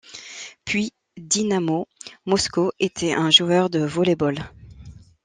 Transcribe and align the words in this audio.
Puis 0.65 0.93
Dinamo 1.15 1.87
Moscou 2.25 2.71
était 2.79 3.13
un 3.13 3.29
joueur 3.29 3.69
de 3.69 3.81
volley-ball. 3.85 4.49